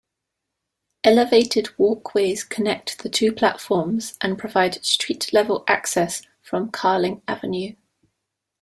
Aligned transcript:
Elevated 1.03 1.77
walkways 1.77 2.43
connect 2.43 3.03
the 3.03 3.07
two 3.09 3.31
platforms 3.31 4.17
and 4.19 4.35
provide 4.35 4.83
street 4.83 5.31
level 5.31 5.63
access 5.67 6.23
from 6.41 6.71
Carling 6.71 7.21
Avenue. 7.27 7.75